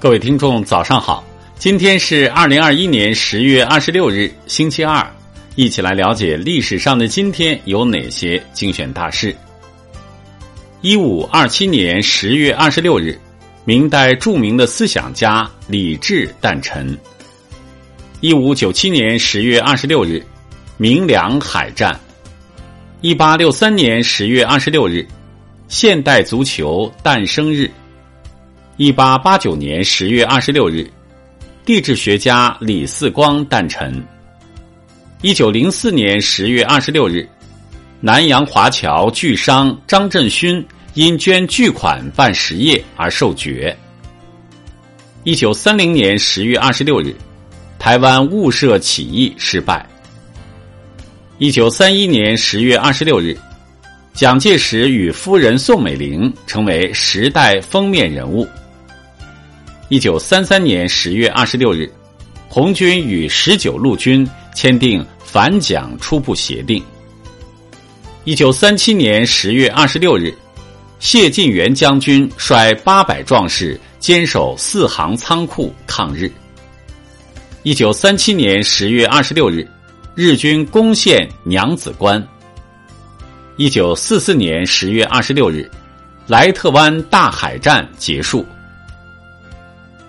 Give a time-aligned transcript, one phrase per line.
[0.00, 1.22] 各位听众，早上好！
[1.58, 5.06] 今天是二零二一年十月二十六日，星期二，
[5.56, 9.36] 一起来了解历史上的今天有哪些精选大事。
[10.80, 13.14] 一五二七年十月二十六日，
[13.66, 16.98] 明代著名的思想家李治诞辰。
[18.22, 20.24] 一五九七年十月二十六日，
[20.78, 21.94] 明良海战。
[23.02, 25.06] 一八六三年十月二十六日，
[25.68, 27.70] 现代足球诞生日。
[28.80, 30.90] 一八八九年十月二十六日，
[31.66, 34.02] 地质学家李四光诞辰。
[35.20, 37.28] 一九零四年十月二十六日，
[38.00, 43.76] 南洋华侨巨商张振勋因捐巨款办实业而受爵。
[45.24, 47.14] 一九三零年十月二十六日，
[47.78, 49.86] 台湾雾社起义失败。
[51.36, 53.36] 一九三一年十月二十六日，
[54.14, 58.48] 蒋介石与夫人宋美龄成为《时代》封面人物。
[59.90, 61.92] 一九三三年十月二十六日，
[62.48, 66.80] 红军与十九路军签订反蒋初步协定。
[68.22, 70.32] 一九三七年十月二十六日，
[71.00, 76.30] 谢晋元将军率八百壮士坚守四行仓库抗日。
[77.64, 79.68] 一九三七年十月二十六日，
[80.14, 82.24] 日军攻陷娘子关。
[83.56, 85.68] 一九四四年十月二十六日，
[86.28, 88.46] 莱特湾大海战结束。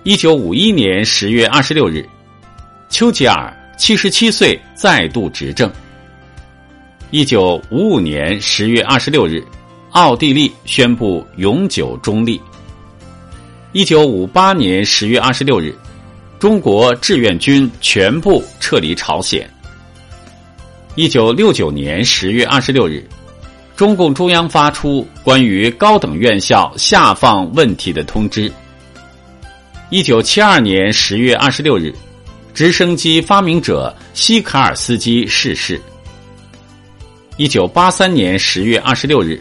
[0.03, 2.03] 一九五一年十月二十六日，
[2.89, 5.71] 丘吉尔七十七岁再度执政。
[7.11, 9.45] 一九五五年十月二十六日，
[9.91, 12.41] 奥地利宣布永久中立。
[13.73, 15.71] 一九五八年十月二十六日，
[16.39, 19.47] 中国志愿军全部撤离朝鲜。
[20.95, 23.08] 一九六九年十月二十六日，
[23.75, 28.52] 中共中央发出关于高等院校下放问题的通知。
[29.92, 31.94] 一九七二年十月二十六日，
[32.53, 35.80] 直升机发明者西卡尔斯基逝世。
[37.36, 39.38] 一九八三年十月二十六日，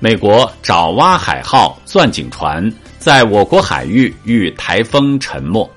[0.00, 5.70] 美国爪哇海号钻井船在我国海域遇台风沉没。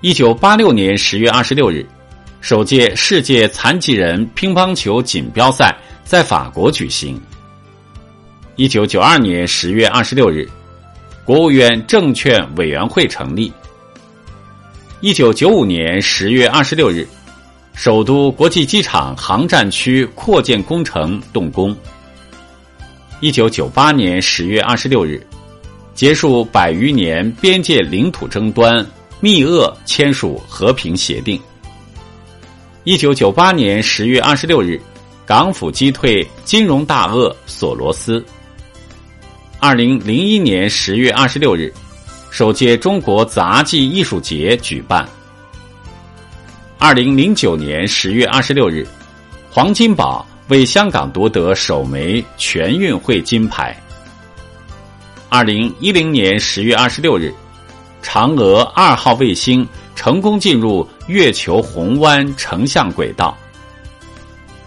[0.00, 1.84] 一九八六年十月二十六日，
[2.40, 7.20] 首届世界残疾人乒乓球锦标赛在法国举行。
[8.54, 10.48] 一九九二年十月二十六日。
[11.26, 13.52] 国务院证券委员会成立。
[15.00, 17.04] 一九九五年十月二十六日，
[17.74, 21.76] 首都国际机场航站区扩建工程动工。
[23.18, 25.20] 一九九八年十月二十六日，
[25.94, 28.86] 结束百余年边界领土争端，
[29.18, 31.40] 密俄签署和平协定。
[32.84, 34.80] 一九九八年十月二十六日，
[35.26, 38.24] 港府击退金融大鳄索罗斯。
[39.58, 41.72] 二零零一年十月二十六日，
[42.30, 45.08] 首届中国杂技艺术节举办。
[46.78, 48.86] 二零零九年十月二十六日，
[49.50, 53.74] 黄金宝为香港夺得首枚全运会金牌。
[55.30, 57.32] 二零一零年十月二十六日，
[58.02, 59.66] 嫦娥二号卫星
[59.96, 63.36] 成功进入月球红湾成像轨道。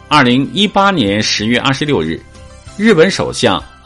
[0.08, 2.20] 二零一八年十月二十六日，
[2.76, 3.64] 日本首相。